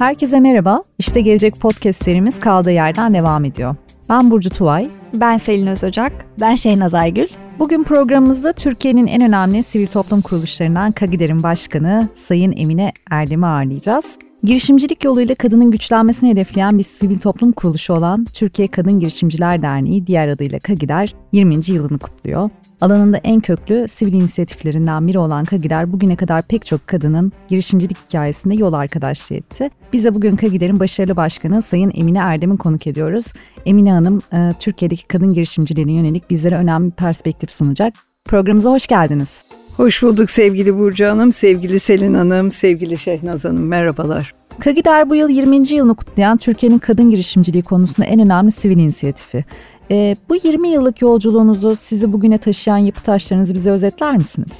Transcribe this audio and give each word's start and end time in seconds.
Herkese 0.00 0.40
merhaba. 0.40 0.82
İşte 0.98 1.20
Gelecek 1.20 1.60
Podcast 1.60 2.04
serimiz 2.04 2.40
kaldığı 2.40 2.70
yerden 2.70 3.14
devam 3.14 3.44
ediyor. 3.44 3.76
Ben 4.08 4.30
Burcu 4.30 4.50
Tuvay. 4.50 4.88
Ben 5.14 5.36
Selin 5.36 5.66
Özocak. 5.66 6.12
Ben 6.40 6.54
Şeynaz 6.54 6.94
Aygül. 6.94 7.26
Bugün 7.58 7.84
programımızda 7.84 8.52
Türkiye'nin 8.52 9.06
en 9.06 9.22
önemli 9.22 9.62
sivil 9.62 9.86
toplum 9.86 10.20
kuruluşlarından 10.20 10.92
Kagider'in 10.92 11.42
başkanı 11.42 12.08
Sayın 12.16 12.52
Emine 12.56 12.92
Erdem'i 13.10 13.46
ağırlayacağız. 13.46 14.16
Girişimcilik 14.44 15.04
yoluyla 15.04 15.34
kadının 15.34 15.70
güçlenmesini 15.70 16.30
hedefleyen 16.30 16.78
bir 16.78 16.82
sivil 16.82 17.18
toplum 17.18 17.52
kuruluşu 17.52 17.92
olan 17.92 18.24
Türkiye 18.24 18.68
Kadın 18.68 19.00
Girişimciler 19.00 19.62
Derneği 19.62 20.06
diğer 20.06 20.28
adıyla 20.28 20.58
Kagider 20.58 21.14
20. 21.32 21.54
yılını 21.66 21.98
kutluyor. 21.98 22.50
Alanında 22.80 23.16
en 23.16 23.40
köklü 23.40 23.88
sivil 23.88 24.12
inisiyatiflerinden 24.12 25.08
biri 25.08 25.18
olan 25.18 25.44
Kagider 25.44 25.92
bugüne 25.92 26.16
kadar 26.16 26.42
pek 26.42 26.66
çok 26.66 26.86
kadının 26.86 27.32
girişimcilik 27.48 27.96
hikayesinde 28.08 28.54
yol 28.54 28.72
arkadaşlığı 28.72 29.36
etti. 29.36 29.70
Biz 29.92 30.04
de 30.04 30.14
bugün 30.14 30.36
Kagider'in 30.36 30.80
başarılı 30.80 31.16
başkanı 31.16 31.62
Sayın 31.62 31.92
Emine 31.94 32.18
Erdem'i 32.18 32.58
konuk 32.58 32.86
ediyoruz. 32.86 33.32
Emine 33.66 33.92
Hanım 33.92 34.20
e, 34.32 34.52
Türkiye'deki 34.58 35.06
kadın 35.06 35.34
girişimcilerine 35.34 35.92
yönelik 35.92 36.30
bizlere 36.30 36.54
önemli 36.54 36.86
bir 36.86 36.96
perspektif 36.96 37.52
sunacak. 37.52 37.94
Programımıza 38.24 38.70
hoş 38.70 38.86
geldiniz. 38.86 39.44
Hoş 39.76 40.02
bulduk 40.02 40.30
sevgili 40.30 40.78
Burcu 40.78 41.06
Hanım, 41.06 41.32
sevgili 41.32 41.80
Selin 41.80 42.14
Hanım, 42.14 42.50
sevgili 42.50 42.98
Şehnaz 42.98 43.44
Hanım. 43.44 43.66
Merhabalar. 43.66 44.34
Kagider 44.60 45.10
bu 45.10 45.16
yıl 45.16 45.28
20. 45.28 45.68
yılını 45.68 45.94
kutlayan 45.94 46.36
Türkiye'nin 46.36 46.78
kadın 46.78 47.10
girişimciliği 47.10 47.62
konusunda 47.62 48.08
en 48.08 48.20
önemli 48.20 48.50
sivil 48.50 48.78
inisiyatifi. 48.78 49.44
Ee, 49.90 50.16
bu 50.28 50.36
20 50.36 50.68
yıllık 50.68 51.02
yolculuğunuzu 51.02 51.76
sizi 51.76 52.12
bugüne 52.12 52.38
taşıyan 52.38 52.78
yapı 52.78 53.02
taşlarınızı 53.02 53.54
bize 53.54 53.70
özetler 53.70 54.16
misiniz? 54.16 54.52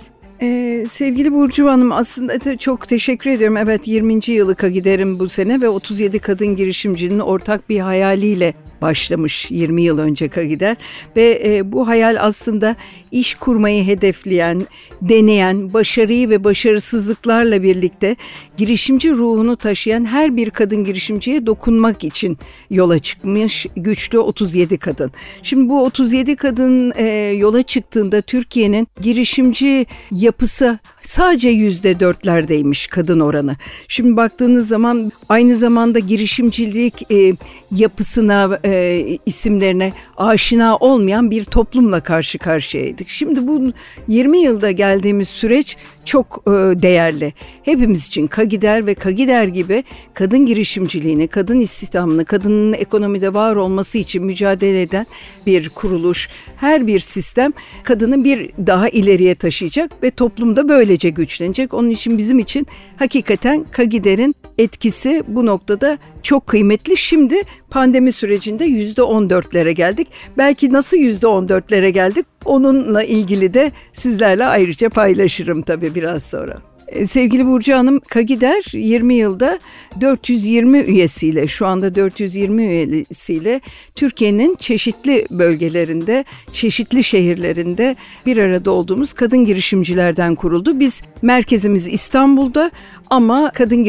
Ee, 0.42 0.86
sevgili 0.90 1.32
Burcu 1.32 1.68
Hanım 1.68 1.92
aslında 1.92 2.56
çok 2.58 2.88
teşekkür 2.88 3.30
ediyorum. 3.30 3.56
Evet 3.56 3.88
20. 3.88 4.20
yılı 4.26 4.68
giderim 4.68 5.18
bu 5.18 5.28
sene 5.28 5.60
ve 5.60 5.68
37 5.68 6.18
kadın 6.18 6.56
girişimcinin 6.56 7.18
ortak 7.18 7.68
bir 7.68 7.80
hayaliyle 7.80 8.54
başlamış 8.82 9.50
20 9.50 9.82
yıl 9.82 9.98
önce 9.98 10.28
Kagider 10.28 10.76
ve 11.16 11.42
e, 11.44 11.72
bu 11.72 11.88
hayal 11.88 12.16
aslında 12.20 12.76
iş 13.12 13.34
kurmayı 13.34 13.84
hedefleyen, 13.84 14.66
deneyen, 15.02 15.72
başarıyı 15.72 16.30
ve 16.30 16.44
başarısızlıklarla 16.44 17.62
birlikte 17.62 18.16
girişimci 18.56 19.10
ruhunu 19.10 19.56
taşıyan 19.56 20.04
her 20.04 20.36
bir 20.36 20.50
kadın 20.50 20.84
girişimciye 20.84 21.46
dokunmak 21.46 22.04
için 22.04 22.38
yola 22.70 22.98
çıkmış 22.98 23.66
güçlü 23.76 24.18
37 24.18 24.78
kadın. 24.78 25.12
Şimdi 25.42 25.68
bu 25.68 25.84
37 25.84 26.36
kadın 26.36 26.92
e, 26.96 27.08
yola 27.36 27.62
çıktığında 27.62 28.22
Türkiye'nin 28.22 28.88
girişimci 29.00 29.86
yapısı 30.30 30.78
sadece 31.02 31.48
yüzde 31.48 32.00
dörtlerdeymiş 32.00 32.86
kadın 32.86 33.20
oranı. 33.20 33.56
Şimdi 33.88 34.16
baktığınız 34.16 34.68
zaman 34.68 35.12
aynı 35.28 35.56
zamanda 35.56 35.98
girişimcilik 35.98 37.12
e, 37.12 37.32
yapısına, 37.70 38.60
e, 38.64 39.18
isimlerine 39.26 39.92
aşina 40.16 40.76
olmayan 40.76 41.30
bir 41.30 41.44
toplumla 41.44 42.00
karşı 42.00 42.38
karşıyaydık. 42.38 43.08
Şimdi 43.08 43.46
bu 43.46 43.72
20 44.08 44.38
yılda 44.38 44.70
geldiğimiz 44.70 45.28
süreç 45.28 45.76
çok 46.04 46.42
e, 46.46 46.50
değerli. 46.82 47.32
Hepimiz 47.62 48.06
için 48.06 48.26
Kagider 48.26 48.86
ve 48.86 48.94
Kagider 48.94 49.44
gibi 49.44 49.84
kadın 50.14 50.46
girişimciliğini, 50.46 51.28
kadın 51.28 51.60
istihdamını, 51.60 52.24
kadının 52.24 52.72
ekonomide 52.72 53.34
var 53.34 53.56
olması 53.56 53.98
için 53.98 54.24
mücadele 54.24 54.82
eden 54.82 55.06
bir 55.46 55.68
kuruluş, 55.68 56.28
her 56.56 56.86
bir 56.86 57.00
sistem 57.00 57.52
kadını 57.82 58.24
bir 58.24 58.50
daha 58.66 58.88
ileriye 58.88 59.34
taşıyacak 59.34 60.02
ve 60.02 60.10
toplumda 60.20 60.68
böylece 60.68 61.08
güçlenecek. 61.08 61.74
Onun 61.74 61.90
için 61.90 62.18
bizim 62.18 62.38
için 62.38 62.66
hakikaten 62.96 63.64
Kagider'in 63.64 64.34
etkisi 64.58 65.24
bu 65.28 65.46
noktada 65.46 65.98
çok 66.22 66.46
kıymetli. 66.46 66.96
Şimdi 66.96 67.42
pandemi 67.70 68.12
sürecinde 68.12 68.64
yüzde 68.64 69.02
on 69.02 69.30
dörtlere 69.30 69.72
geldik. 69.72 70.08
Belki 70.38 70.72
nasıl 70.72 70.96
yüzde 70.96 71.26
on 71.26 71.48
dörtlere 71.48 71.90
geldik 71.90 72.26
onunla 72.44 73.02
ilgili 73.02 73.54
de 73.54 73.72
sizlerle 73.92 74.44
ayrıca 74.46 74.88
paylaşırım 74.88 75.62
tabii 75.62 75.94
biraz 75.94 76.22
sonra. 76.22 76.69
E, 76.90 77.06
sevgili 77.06 77.46
Burcu 77.46 77.74
Hanım, 77.74 78.00
Kagider 78.00 78.64
20 78.72 79.14
yılda 79.14 79.58
420 80.00 80.78
üyesiyle, 80.78 81.48
şu 81.48 81.66
anda 81.66 81.94
420 81.94 82.64
üyesiyle 82.64 83.60
Türkiye'nin 83.94 84.56
çeşitli 84.60 85.26
bölgelerinde, 85.30 86.24
çeşitli 86.52 87.04
şehirlerinde 87.04 87.96
bir 88.26 88.36
arada 88.36 88.70
olduğumuz 88.70 89.12
kadın 89.12 89.44
girişimcilerden 89.44 90.34
kuruldu. 90.34 90.80
Biz 90.80 91.02
merkezimiz 91.22 91.88
İstanbul'da 91.88 92.70
ama 93.10 93.50
kadın 93.54 93.84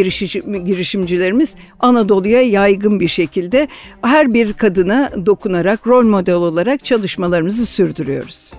girişimcilerimiz 0.65 1.55
Anadolu'ya 1.79 2.41
yaygın 2.41 2.99
bir 2.99 3.07
şekilde 3.07 3.67
her 4.01 4.33
bir 4.33 4.53
kadına 4.53 5.11
dokunarak, 5.25 5.87
rol 5.87 6.05
model 6.05 6.35
olarak 6.35 6.85
çalışmalarımızı 6.85 7.65
sürdürüyoruz. 7.65 8.51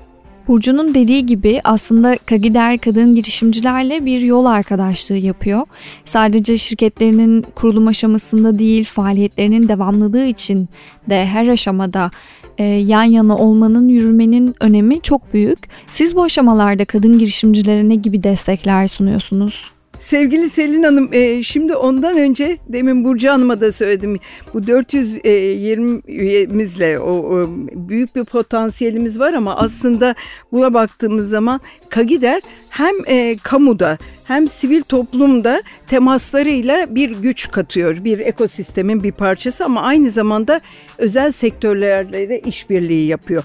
Burcu'nun 0.49 0.95
dediği 0.95 1.27
gibi 1.27 1.61
aslında 1.65 2.19
Kagider 2.27 2.79
kadın 2.79 3.15
girişimcilerle 3.15 4.07
bir 4.07 4.21
yol 4.21 4.45
arkadaşlığı 4.45 5.17
yapıyor. 5.17 5.67
Sadece 6.05 6.59
şirketlerinin 6.59 7.43
kurulum 7.55 7.87
aşamasında 7.87 8.59
değil 8.59 8.85
faaliyetlerinin 8.85 9.69
devamlılığı 9.69 10.25
için 10.25 10.69
de 11.11 11.27
her 11.27 11.49
aşamada 11.49 12.11
e, 12.59 12.65
yan 12.65 13.05
yana 13.05 13.37
olmanın, 13.37 13.89
yürümenin 13.89 14.55
önemi 14.61 15.01
çok 15.01 15.35
büyük. 15.35 15.59
Siz 15.87 16.17
bu 16.17 16.23
aşamalarda 16.23 16.85
kadın 16.85 17.19
girişimcilere 17.19 17.89
ne 17.89 17.95
gibi 17.95 18.23
destekler 18.23 18.89
sunuyorsunuz? 18.89 19.73
Sevgili 20.03 20.51
Selin 20.51 20.83
Hanım 20.83 21.09
e, 21.13 21.43
şimdi 21.43 21.75
ondan 21.75 22.17
önce 22.19 22.59
demin 22.69 23.05
Burcu 23.05 23.31
Hanım'a 23.31 23.61
da 23.61 23.73
söyledim. 23.73 24.19
Bu 24.55 24.67
420 24.67 26.03
e, 26.09 26.13
üyemizle 26.13 26.99
o, 26.99 27.11
o 27.11 27.47
büyük 27.73 28.17
bir 28.17 28.25
potansiyelimiz 28.25 29.19
var 29.19 29.35
ama 29.35 29.57
aslında 29.57 30.15
buna 30.53 30.75
baktığımız 30.75 31.29
zaman 31.29 31.61
Kagider 31.89 32.43
hem 32.71 32.95
e, 33.07 33.37
kamuda 33.43 33.99
hem 34.33 34.49
sivil 34.49 34.83
toplumda 34.83 35.63
temaslarıyla 35.87 36.95
bir 36.95 37.11
güç 37.11 37.51
katıyor. 37.51 38.05
Bir 38.05 38.19
ekosistemin 38.19 39.03
bir 39.03 39.13
parçası 39.13 39.65
ama 39.65 39.83
aynı 39.83 40.11
zamanda 40.11 40.61
özel 40.99 41.33
sektörlerle 41.33 42.29
de 42.29 42.41
işbirliği 42.41 43.07
yapıyor. 43.07 43.45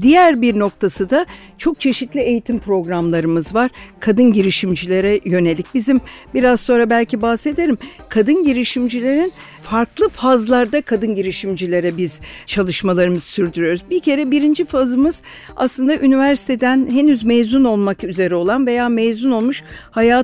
Diğer 0.00 0.42
bir 0.42 0.58
noktası 0.58 1.10
da 1.10 1.26
çok 1.58 1.80
çeşitli 1.80 2.20
eğitim 2.20 2.58
programlarımız 2.58 3.54
var. 3.54 3.70
Kadın 4.00 4.32
girişimcilere 4.32 5.20
yönelik. 5.24 5.66
Bizim 5.74 6.00
biraz 6.34 6.60
sonra 6.60 6.90
belki 6.90 7.22
bahsederim. 7.22 7.78
Kadın 8.08 8.44
girişimcilerin 8.44 9.32
farklı 9.60 10.08
fazlarda 10.08 10.82
kadın 10.82 11.14
girişimcilere 11.14 11.96
biz 11.96 12.20
çalışmalarımızı 12.46 13.26
sürdürüyoruz. 13.26 13.82
Bir 13.90 14.00
kere 14.00 14.30
birinci 14.30 14.64
fazımız 14.64 15.22
aslında 15.56 15.96
üniversiteden 15.96 16.90
henüz 16.90 17.24
mezun 17.24 17.64
olmak 17.64 18.04
üzere 18.04 18.34
olan 18.34 18.66
veya 18.66 18.88
mezun 18.88 19.30
olmuş 19.30 19.62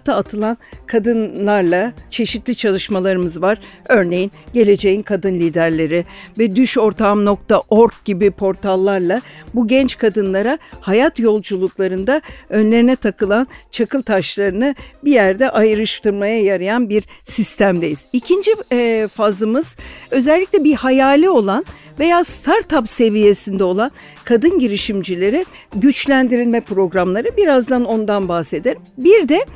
hayata 0.00 0.16
atılan 0.16 0.56
kadınlarla 0.86 1.92
çeşitli 2.10 2.54
çalışmalarımız 2.54 3.42
var. 3.42 3.58
Örneğin 3.88 4.32
Geleceğin 4.54 5.02
Kadın 5.02 5.34
Liderleri 5.34 6.04
ve 6.38 6.56
düşortağım.org 6.56 7.92
gibi 8.04 8.30
portallarla 8.30 9.20
bu 9.54 9.66
genç 9.66 9.96
kadınlara 9.96 10.58
hayat 10.80 11.18
yolculuklarında 11.18 12.22
önlerine 12.48 12.96
takılan 12.96 13.46
çakıl 13.70 14.02
taşlarını 14.02 14.74
bir 15.04 15.12
yerde 15.12 15.50
ayrıştırmaya 15.50 16.42
yarayan 16.42 16.88
bir 16.88 17.04
sistemdeyiz. 17.24 18.06
İkinci 18.12 18.50
faz 19.08 19.30
fazımız 19.30 19.76
özellikle 20.10 20.64
bir 20.64 20.74
hayali 20.74 21.30
olan 21.30 21.64
veya 22.00 22.24
startup 22.24 22.88
seviyesinde 22.88 23.64
olan 23.64 23.90
kadın 24.24 24.58
girişimcileri 24.58 25.44
güçlendirilme 25.74 26.60
programları 26.60 27.36
birazdan 27.36 27.84
ondan 27.84 28.28
bahsederim. 28.28 28.82
Bir 28.98 29.28
de 29.28 29.46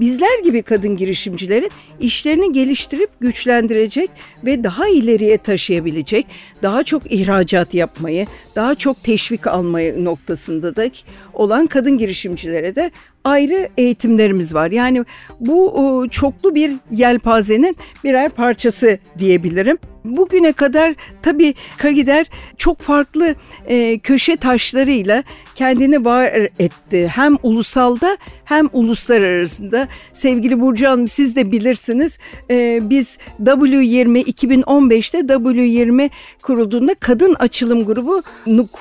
bizler 0.00 0.38
gibi 0.44 0.62
kadın 0.62 0.96
girişimcilerin 0.96 1.70
işlerini 2.00 2.52
geliştirip 2.52 3.10
güçlendirecek 3.20 4.10
ve 4.44 4.64
daha 4.64 4.88
ileriye 4.88 5.38
taşıyabilecek, 5.38 6.26
daha 6.62 6.82
çok 6.82 7.12
ihracat 7.12 7.74
yapmayı, 7.74 8.26
daha 8.56 8.74
çok 8.74 9.02
teşvik 9.02 9.46
almayı 9.46 10.04
noktasında 10.04 10.76
da 10.76 10.84
olan 11.32 11.66
kadın 11.66 11.98
girişimcilere 11.98 12.76
de 12.76 12.90
ayrı 13.24 13.68
eğitimlerimiz 13.76 14.54
var. 14.54 14.70
Yani 14.70 15.04
bu 15.40 16.06
çoklu 16.10 16.54
bir 16.54 16.72
yelpazenin 16.90 17.76
birer 18.04 18.28
parçası 18.28 18.98
diyebilirim. 19.18 19.78
Bugüne 20.04 20.52
kadar 20.52 20.94
tabii 21.22 21.54
Kagider 21.76 22.26
çok 22.56 22.80
farklı 22.80 23.34
e, 23.66 23.98
köşe 23.98 24.36
taşlarıyla 24.36 25.24
kendini 25.54 26.04
var 26.04 26.32
etti. 26.58 27.08
Hem 27.14 27.36
ulusalda 27.42 28.18
hem 28.44 28.68
uluslararasında. 28.72 29.88
Sevgili 30.12 30.60
Burcu 30.60 30.86
Hanım 30.86 31.08
siz 31.08 31.36
de 31.36 31.52
bilirsiniz 31.52 32.18
e, 32.50 32.80
biz 32.82 33.18
W20 33.42 34.24
2015'te 34.24 35.18
W20 35.18 36.10
kurulduğunda 36.42 36.94
kadın 36.94 37.34
açılım 37.38 37.84
grubu 37.84 38.22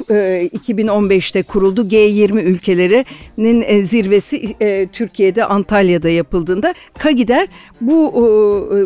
e, 0.09 0.49
2015'te 0.53 1.43
kuruldu. 1.43 1.87
G20 1.87 2.41
ülkelerinin 2.41 3.63
e, 3.67 3.83
zirvesi 3.83 4.32
ilkisi 4.37 4.55
e, 4.65 4.87
Türkiye'de 4.87 5.45
Antalya'da 5.45 6.09
yapıldığında 6.09 6.73
Kagider 6.99 7.47
bu 7.81 8.13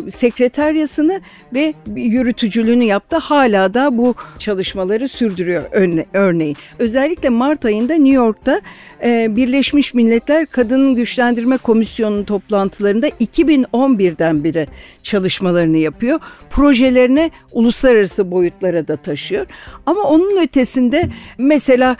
e, 0.06 0.10
sekreteryasını 0.10 1.20
ve 1.54 1.74
yürütücülüğünü 1.96 2.84
yaptı. 2.84 3.16
Hala 3.16 3.74
da 3.74 3.98
bu 3.98 4.14
çalışmaları 4.38 5.08
sürdürüyor 5.08 5.64
örneğin. 6.12 6.56
Özellikle 6.78 7.28
Mart 7.28 7.64
ayında 7.64 7.94
New 7.94 8.16
York'ta 8.16 8.60
e, 9.04 9.36
Birleşmiş 9.36 9.94
Milletler 9.94 10.46
Kadın 10.46 10.94
Güçlendirme 10.94 11.56
Komisyonu'nun 11.56 12.24
toplantılarında 12.24 13.08
2011'den 13.08 14.44
beri 14.44 14.66
çalışmalarını 15.02 15.76
yapıyor. 15.76 16.20
Projelerine 16.50 17.30
uluslararası 17.52 18.30
boyutlara 18.30 18.88
da 18.88 18.96
taşıyor. 18.96 19.46
Ama 19.86 20.02
onun 20.02 20.42
ötesinde 20.42 21.08
mesela 21.38 21.96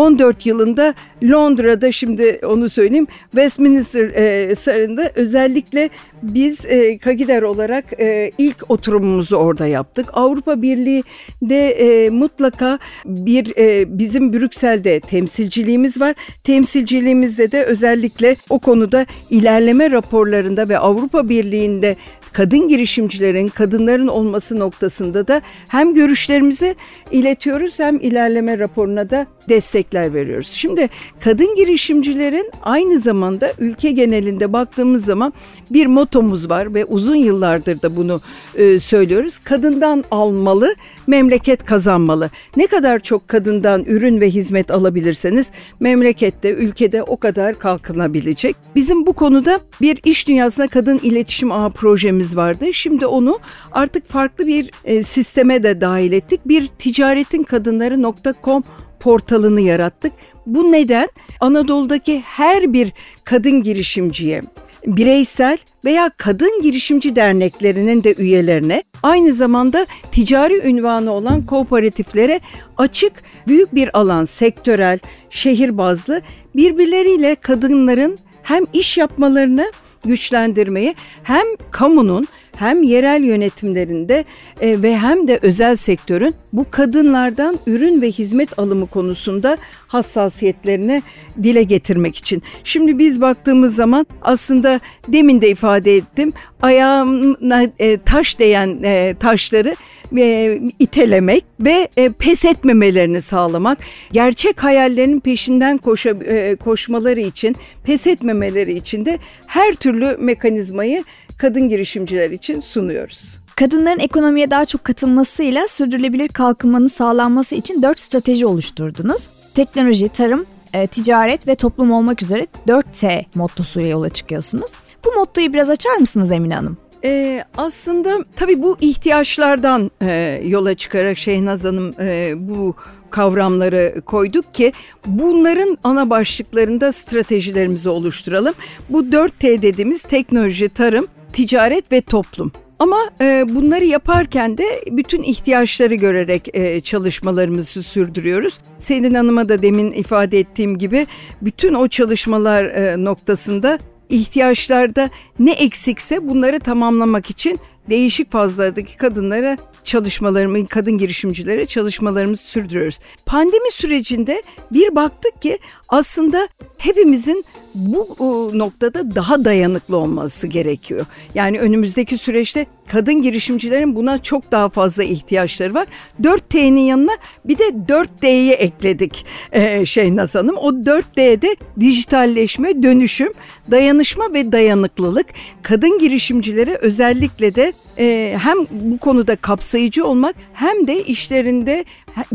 2014 0.00 0.46
yılında 0.46 0.94
Londra'da 1.22 1.92
şimdi 1.92 2.40
onu 2.46 2.70
söyleyeyim 2.70 3.06
Westminster 3.30 4.04
e, 4.04 4.54
Sarayı'nda 4.54 5.12
özellikle 5.14 5.90
biz 6.22 6.66
e, 6.66 6.98
Kagider 6.98 7.42
olarak 7.42 8.00
e, 8.00 8.30
ilk 8.38 8.70
oturumumuzu 8.70 9.36
orada 9.36 9.66
yaptık. 9.66 10.06
Avrupa 10.12 10.62
Birliği'de 10.62 11.70
e, 11.70 12.10
mutlaka 12.10 12.78
bir 13.04 13.56
e, 13.56 13.98
bizim 13.98 14.32
Brüksel'de 14.32 15.00
temsilciliğimiz 15.00 16.00
var. 16.00 16.14
Temsilciliğimizde 16.44 17.52
de 17.52 17.64
özellikle 17.64 18.36
o 18.50 18.58
konuda 18.58 19.06
ilerleme 19.30 19.90
raporlarında 19.90 20.68
ve 20.68 20.78
Avrupa 20.78 21.28
Birliği'nde 21.28 21.96
kadın 22.32 22.68
girişimcilerin, 22.68 23.48
kadınların 23.48 24.06
olması 24.06 24.58
noktasında 24.58 25.28
da 25.28 25.42
hem 25.68 25.94
görüşlerimizi 25.94 26.74
iletiyoruz 27.10 27.78
hem 27.78 27.96
ilerleme 27.96 28.58
raporuna 28.58 29.10
da 29.10 29.26
destekler 29.50 30.14
veriyoruz. 30.14 30.50
Şimdi 30.50 30.88
kadın 31.20 31.56
girişimcilerin 31.56 32.50
aynı 32.62 33.00
zamanda 33.00 33.52
ülke 33.58 33.90
genelinde 33.90 34.52
baktığımız 34.52 35.04
zaman 35.04 35.32
bir 35.70 35.86
motomuz 35.86 36.50
var 36.50 36.74
ve 36.74 36.84
uzun 36.84 37.14
yıllardır 37.14 37.82
da 37.82 37.96
bunu 37.96 38.20
e, 38.54 38.80
söylüyoruz. 38.80 39.38
Kadından 39.38 40.04
almalı, 40.10 40.74
memleket 41.06 41.64
kazanmalı. 41.64 42.30
Ne 42.56 42.66
kadar 42.66 43.00
çok 43.00 43.28
kadından 43.28 43.84
ürün 43.84 44.20
ve 44.20 44.30
hizmet 44.30 44.70
alabilirseniz 44.70 45.50
memlekette, 45.80 46.50
ülkede 46.50 47.02
o 47.02 47.16
kadar 47.16 47.58
kalkınabilecek. 47.58 48.56
Bizim 48.74 49.06
bu 49.06 49.12
konuda 49.12 49.60
bir 49.80 50.00
iş 50.04 50.28
dünyasına 50.28 50.68
kadın 50.68 51.00
iletişim 51.02 51.52
ağı 51.52 51.70
projemiz 51.70 52.36
vardı. 52.36 52.72
Şimdi 52.72 53.06
onu 53.06 53.38
artık 53.72 54.06
farklı 54.06 54.46
bir 54.46 54.70
e, 54.84 55.02
sisteme 55.02 55.62
de 55.62 55.80
dahil 55.80 56.12
ettik. 56.12 56.40
Bir 56.46 56.66
ticaretin 56.66 57.42
kadınları.com 57.42 58.64
portalını 59.00 59.60
yarattık. 59.60 60.12
Bu 60.46 60.72
neden? 60.72 61.08
Anadolu'daki 61.40 62.20
her 62.20 62.72
bir 62.72 62.92
kadın 63.24 63.62
girişimciye 63.62 64.40
bireysel 64.86 65.58
veya 65.84 66.10
kadın 66.16 66.62
girişimci 66.62 67.16
derneklerinin 67.16 68.04
de 68.04 68.14
üyelerine 68.18 68.82
aynı 69.02 69.32
zamanda 69.32 69.86
ticari 70.12 70.68
ünvanı 70.68 71.12
olan 71.12 71.46
kooperatiflere 71.46 72.40
açık 72.76 73.12
büyük 73.48 73.74
bir 73.74 73.98
alan 73.98 74.24
sektörel, 74.24 74.98
şehir 75.30 75.78
bazlı 75.78 76.22
birbirleriyle 76.56 77.34
kadınların 77.34 78.18
hem 78.42 78.64
iş 78.72 78.98
yapmalarını 78.98 79.72
güçlendirmeyi 80.04 80.94
hem 81.22 81.46
kamunun 81.70 82.28
hem 82.60 82.82
yerel 82.82 83.22
yönetimlerinde 83.22 84.24
e, 84.60 84.82
ve 84.82 84.96
hem 84.96 85.28
de 85.28 85.38
özel 85.42 85.76
sektörün 85.76 86.34
bu 86.52 86.70
kadınlardan 86.70 87.58
ürün 87.66 88.02
ve 88.02 88.10
hizmet 88.10 88.58
alımı 88.58 88.86
konusunda 88.86 89.58
hassasiyetlerini 89.86 91.02
dile 91.42 91.62
getirmek 91.62 92.16
için. 92.16 92.42
Şimdi 92.64 92.98
biz 92.98 93.20
baktığımız 93.20 93.74
zaman 93.74 94.06
aslında 94.22 94.80
demin 95.08 95.42
de 95.42 95.50
ifade 95.50 95.96
ettim 95.96 96.32
ayağına 96.62 97.62
e, 97.78 97.98
taş 97.98 98.38
değen 98.38 98.80
e, 98.84 99.14
taşları 99.20 99.74
e, 100.18 100.60
itelemek 100.78 101.44
ve 101.60 101.88
e, 101.96 102.12
pes 102.12 102.44
etmemelerini 102.44 103.22
sağlamak, 103.22 103.78
gerçek 104.12 104.64
hayallerinin 104.64 105.20
peşinden 105.20 105.78
koşa, 105.78 106.10
e, 106.10 106.56
koşmaları 106.56 107.20
için, 107.20 107.56
pes 107.84 108.06
etmemeleri 108.06 108.72
için 108.72 109.06
de 109.06 109.18
her 109.46 109.74
türlü 109.74 110.16
mekanizmayı 110.20 111.04
kadın 111.40 111.68
girişimciler 111.68 112.30
için 112.30 112.60
sunuyoruz. 112.60 113.38
Kadınların 113.56 113.98
ekonomiye 113.98 114.50
daha 114.50 114.64
çok 114.64 114.84
katılmasıyla 114.84 115.68
sürdürülebilir 115.68 116.28
kalkınmanın 116.28 116.86
sağlanması 116.86 117.54
için 117.54 117.82
dört 117.82 118.00
strateji 118.00 118.46
oluşturdunuz. 118.46 119.30
Teknoloji, 119.54 120.08
tarım, 120.08 120.46
e, 120.72 120.86
ticaret 120.86 121.46
ve 121.48 121.54
toplum 121.54 121.92
olmak 121.92 122.22
üzere 122.22 122.46
4T 122.68 123.24
mottosuyla 123.34 123.88
yola 123.88 124.08
çıkıyorsunuz. 124.08 124.70
Bu 125.04 125.12
mottoyu 125.12 125.52
biraz 125.52 125.70
açar 125.70 125.96
mısınız 125.96 126.32
Emine 126.32 126.54
Hanım? 126.54 126.76
Ee, 127.04 127.44
aslında 127.56 128.18
tabii 128.36 128.62
bu 128.62 128.76
ihtiyaçlardan 128.80 129.90
e, 130.02 130.42
yola 130.44 130.74
çıkarak 130.74 131.18
Şehnaz 131.18 131.64
Hanım 131.64 131.92
e, 132.00 132.32
bu 132.36 132.74
kavramları 133.10 134.02
koyduk 134.06 134.54
ki 134.54 134.72
bunların 135.06 135.78
ana 135.84 136.10
başlıklarında 136.10 136.92
stratejilerimizi 136.92 137.88
oluşturalım. 137.88 138.54
Bu 138.88 139.00
4T 139.02 139.62
dediğimiz 139.62 140.02
teknoloji, 140.02 140.68
tarım, 140.68 141.06
ticaret 141.32 141.92
ve 141.92 142.00
toplum. 142.00 142.52
Ama 142.78 142.98
e, 143.20 143.44
bunları 143.48 143.84
yaparken 143.84 144.58
de 144.58 144.64
bütün 144.90 145.22
ihtiyaçları 145.22 145.94
görerek 145.94 146.48
e, 146.52 146.80
çalışmalarımızı 146.80 147.82
sürdürüyoruz. 147.82 148.58
Senin 148.78 149.14
Hanım'a 149.14 149.48
da 149.48 149.62
demin 149.62 149.92
ifade 149.92 150.38
ettiğim 150.38 150.78
gibi 150.78 151.06
bütün 151.42 151.74
o 151.74 151.88
çalışmalar 151.88 152.64
e, 152.64 153.04
noktasında 153.04 153.78
ihtiyaçlarda 154.08 155.10
ne 155.38 155.52
eksikse 155.52 156.28
bunları 156.28 156.60
tamamlamak 156.60 157.30
için 157.30 157.58
değişik 157.90 158.32
fazlardaki 158.32 158.96
kadınlara 158.96 159.56
çalışmalarımı, 159.84 160.66
kadın 160.66 160.98
girişimcilere 160.98 161.66
çalışmalarımızı 161.66 162.42
sürdürüyoruz. 162.42 162.98
Pandemi 163.26 163.70
sürecinde 163.72 164.42
bir 164.72 164.94
baktık 164.94 165.42
ki 165.42 165.58
aslında 165.88 166.48
hepimizin 166.80 167.44
bu 167.74 168.50
noktada 168.54 169.14
daha 169.14 169.44
dayanıklı 169.44 169.96
olması 169.96 170.46
gerekiyor. 170.46 171.06
Yani 171.34 171.60
önümüzdeki 171.60 172.18
süreçte 172.18 172.66
kadın 172.88 173.22
girişimcilerin 173.22 173.96
buna 173.96 174.22
çok 174.22 174.52
daha 174.52 174.68
fazla 174.68 175.02
ihtiyaçları 175.02 175.74
var. 175.74 175.86
4T'nin 176.22 176.80
yanına 176.80 177.12
bir 177.44 177.58
de 177.58 177.64
4D'yi 177.64 178.52
ekledik 178.52 179.26
ee, 179.52 179.86
Şeynaz 179.86 180.34
Hanım. 180.34 180.56
O 180.56 180.70
4D'de 180.70 181.56
dijitalleşme, 181.80 182.82
dönüşüm, 182.82 183.32
dayanışma 183.70 184.34
ve 184.34 184.52
dayanıklılık. 184.52 185.26
Kadın 185.62 185.98
girişimcilere 185.98 186.74
özellikle 186.74 187.54
de 187.54 187.72
e, 187.98 188.36
hem 188.42 188.58
bu 188.70 188.98
konuda 188.98 189.36
kapsayıcı 189.36 190.06
olmak 190.06 190.36
hem 190.52 190.86
de 190.86 191.04
işlerinde 191.04 191.84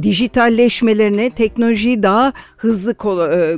dijitalleşmelerine, 0.01 1.29
teknolojiyi 1.29 2.03
daha 2.03 2.33
hızlı 2.57 2.91
e, 2.91 3.57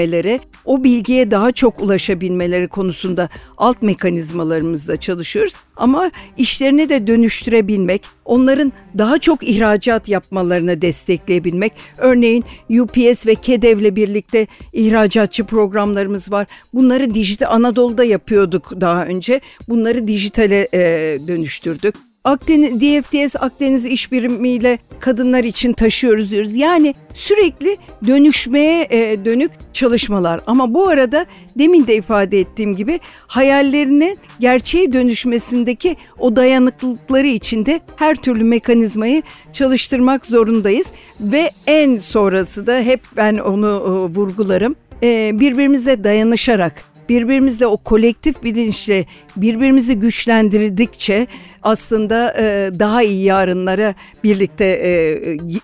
kullanabilmeleri, 0.00 0.40
o 0.64 0.84
bilgiye 0.84 1.30
daha 1.30 1.52
çok 1.52 1.80
ulaşabilmeleri 1.80 2.68
konusunda 2.68 3.28
alt 3.56 3.82
mekanizmalarımızda 3.82 4.96
çalışıyoruz. 4.96 5.54
Ama 5.76 6.10
işlerini 6.36 6.88
de 6.88 7.06
dönüştürebilmek, 7.06 8.02
onların 8.24 8.72
daha 8.98 9.18
çok 9.18 9.48
ihracat 9.48 10.08
yapmalarını 10.08 10.82
destekleyebilmek. 10.82 11.72
Örneğin 11.98 12.44
UPS 12.70 13.26
ve 13.26 13.34
KEDEV'le 13.34 13.96
birlikte 13.96 14.46
ihracatçı 14.72 15.44
programlarımız 15.44 16.32
var. 16.32 16.46
Bunları 16.74 17.14
dijital 17.14 17.50
Anadolu'da 17.50 18.04
yapıyorduk 18.04 18.80
daha 18.80 19.06
önce. 19.06 19.40
Bunları 19.68 20.08
dijitale 20.08 20.68
e, 20.74 20.80
dönüştürdük. 21.26 22.09
Akdeniz, 22.24 22.80
DFTS 22.80 23.36
Akdeniz 23.36 23.86
İşbirimiyle 23.86 24.78
kadınlar 25.00 25.44
için 25.44 25.72
taşıyoruz 25.72 26.30
diyoruz. 26.30 26.54
Yani 26.54 26.94
sürekli 27.14 27.76
dönüşmeye 28.06 28.86
e, 28.90 29.24
dönük 29.24 29.50
çalışmalar. 29.72 30.40
Ama 30.46 30.74
bu 30.74 30.88
arada 30.88 31.26
demin 31.58 31.86
de 31.86 31.96
ifade 31.96 32.40
ettiğim 32.40 32.76
gibi 32.76 33.00
hayallerinin 33.26 34.18
gerçeğe 34.40 34.92
dönüşmesindeki 34.92 35.96
o 36.18 36.36
dayanıklılıkları 36.36 37.26
içinde 37.26 37.80
her 37.96 38.16
türlü 38.16 38.44
mekanizmayı 38.44 39.22
çalıştırmak 39.52 40.26
zorundayız. 40.26 40.86
Ve 41.20 41.50
en 41.66 41.98
sonrası 41.98 42.66
da 42.66 42.80
hep 42.80 43.00
ben 43.16 43.38
onu 43.38 43.66
e, 43.66 44.16
vurgularım. 44.16 44.76
E, 45.02 45.40
birbirimize 45.40 46.04
dayanışarak 46.04 46.89
birbirimizle 47.10 47.66
o 47.66 47.76
kolektif 47.76 48.42
bilinçle 48.42 49.06
birbirimizi 49.36 49.94
güçlendirdikçe 49.94 51.26
aslında 51.62 52.34
e, 52.38 52.70
daha 52.78 53.02
iyi 53.02 53.24
yarınlara 53.24 53.94
birlikte 54.24 54.64
e, 54.64 54.92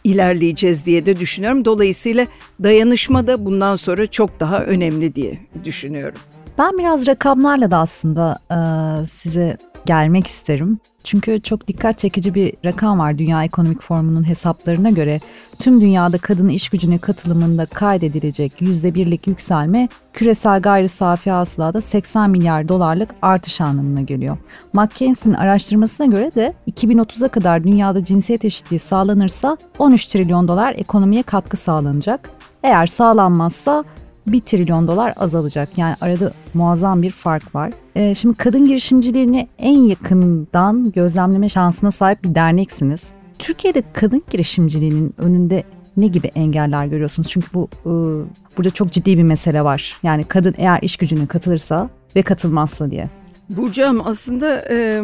ilerleyeceğiz 0.05 0.87
diye 0.87 1.07
de 1.07 1.17
düşünüyorum. 1.17 1.65
Dolayısıyla 1.65 2.27
dayanışma 2.63 3.27
da 3.27 3.45
bundan 3.45 3.77
sonra 3.77 4.07
çok 4.07 4.41
daha 4.41 4.61
önemli 4.61 5.15
diye 5.15 5.39
düşünüyorum. 5.65 6.19
Ben 6.59 6.79
biraz 6.79 7.07
rakamlarla 7.07 7.71
da 7.71 7.79
aslında 7.79 8.37
e, 8.51 8.59
size 9.07 9.57
gelmek 9.87 10.27
isterim. 10.27 10.79
Çünkü 11.05 11.41
çok 11.43 11.69
dikkat 11.69 11.99
çekici 11.99 12.35
bir 12.35 12.55
rakam 12.65 12.99
var 12.99 13.19
Dünya 13.19 13.45
Ekonomik 13.45 13.83
Forumu'nun 13.83 14.29
hesaplarına 14.29 14.91
göre. 14.91 15.21
Tüm 15.59 15.81
dünyada 15.81 16.19
kadın 16.19 16.49
iş 16.49 16.69
gücüne 16.69 16.99
katılımında 16.99 17.67
kaydedilecek 17.67 18.53
%1'lik 18.61 19.27
yükselme 19.27 19.89
küresel 20.13 20.61
gayri 20.61 20.89
safi 20.89 21.31
hasılada 21.31 21.81
80 21.81 22.31
milyar 22.31 22.69
dolarlık 22.69 23.11
artış 23.23 23.61
anlamına 23.61 24.01
geliyor. 24.01 24.37
McKinsey'nin 24.73 25.37
araştırmasına 25.37 26.07
göre 26.07 26.35
de 26.35 26.55
2030'a 26.71 27.29
kadar 27.29 27.65
dünyada 27.65 28.05
cinsiyet 28.05 28.45
eşitliği 28.45 28.79
sağlanırsa 28.79 29.57
13 29.79 30.07
trilyon 30.07 30.49
dolar 30.49 30.75
ekonomiye 30.77 31.23
katkı 31.23 31.57
sağlanacak. 31.57 32.31
Eğer 32.63 32.87
sağlanmazsa 32.87 33.85
1 34.27 34.41
trilyon 34.41 34.89
dolar 34.89 35.13
azalacak. 35.17 35.79
Yani 35.79 35.97
arada 36.01 36.33
muazzam 36.55 37.03
bir 37.03 37.11
fark 37.11 37.55
var. 37.55 37.73
Ee, 37.95 38.15
şimdi 38.15 38.37
kadın 38.37 38.65
girişimciliğini 38.65 39.49
en 39.59 39.79
yakından 39.79 40.93
gözlemleme 40.93 41.49
şansına 41.49 41.91
sahip 41.91 42.25
bir 42.25 42.35
derneksiniz. 42.35 43.09
Türkiye'de 43.39 43.83
kadın 43.93 44.23
girişimciliğinin 44.31 45.15
önünde 45.19 45.65
ne 45.97 46.07
gibi 46.07 46.27
engeller 46.27 46.87
görüyorsunuz? 46.87 47.29
Çünkü 47.31 47.47
bu 47.55 47.69
e, 47.85 47.91
burada 48.59 48.71
çok 48.71 48.93
ciddi 48.93 49.19
bir 49.19 49.23
mesele 49.23 49.65
var. 49.65 49.97
Yani 50.03 50.25
kadın 50.25 50.55
eğer 50.59 50.79
iş 50.83 50.97
gücüne 50.97 51.27
katılırsa 51.27 51.91
ve 52.17 52.23
katılmazsa 52.23 52.91
diye. 52.91 53.09
Burcam 53.51 54.01
aslında 54.05 54.65
e, 54.71 55.03